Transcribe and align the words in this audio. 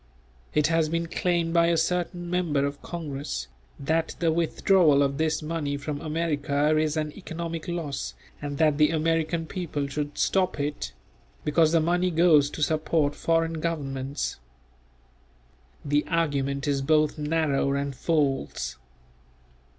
It 0.55 0.65
has 0.65 0.89
been 0.89 1.05
claimed 1.05 1.53
by 1.53 1.67
a 1.67 1.77
certain 1.77 2.27
member 2.27 2.65
of 2.65 2.81
congress, 2.81 3.47
that 3.79 4.15
the 4.17 4.31
withdrawal 4.31 5.03
of 5.03 5.19
this 5.19 5.43
money 5.43 5.77
from 5.77 6.01
America 6.01 6.75
is 6.75 6.97
an 6.97 7.11
economic 7.15 7.67
loss 7.67 8.15
and 8.41 8.57
that 8.57 8.79
the 8.79 8.89
American 8.89 9.45
people 9.45 9.85
should 9.85 10.17
stop 10.17 10.59
it; 10.59 10.91
because 11.45 11.71
the 11.71 11.79
money 11.79 12.09
goes 12.09 12.49
to 12.49 12.63
support 12.63 13.13
foreign 13.13 13.59
governments. 13.59 14.37
The 15.85 16.03
argument 16.07 16.67
is 16.67 16.81
both 16.81 17.19
narrow 17.19 17.73
and 17.73 17.95
false. 17.95 18.77